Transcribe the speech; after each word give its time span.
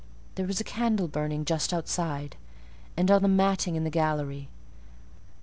There 0.33 0.47
was 0.47 0.59
a 0.59 0.63
candle 0.63 1.07
burning 1.07 1.45
just 1.45 1.71
outside, 1.71 2.35
and 2.97 3.11
on 3.11 3.21
the 3.21 3.27
matting 3.27 3.75
in 3.75 3.83
the 3.83 3.91
gallery. 3.91 4.49